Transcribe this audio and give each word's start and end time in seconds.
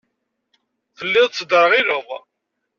Telliḍ 0.97 1.27
tettderɣileḍ. 1.29 2.07